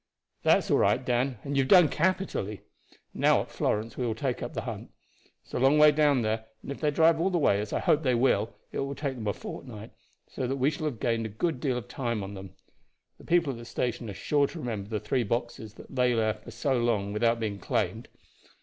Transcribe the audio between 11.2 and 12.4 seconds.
a good deal of time on